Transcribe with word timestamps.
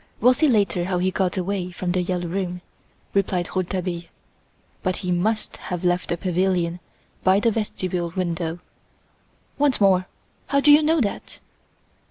"We'll 0.19 0.33
see 0.33 0.47
later 0.49 0.85
how 0.85 0.97
he 0.97 1.11
got 1.11 1.37
away 1.37 1.69
from 1.69 1.91
"The 1.91 2.01
Yellow 2.01 2.25
Room"," 2.25 2.61
replied 3.13 3.49
Rouletabille, 3.55 4.05
"but 4.81 4.95
he 4.97 5.11
must 5.11 5.57
have 5.57 5.83
left 5.83 6.09
the 6.09 6.17
pavilion 6.17 6.79
by 7.23 7.39
the 7.39 7.51
vestibule 7.51 8.11
window." 8.15 8.57
"Once 9.59 9.79
more, 9.79 10.07
how 10.47 10.59
do 10.59 10.71
you 10.71 10.81
know 10.81 11.01
that?" 11.01 11.37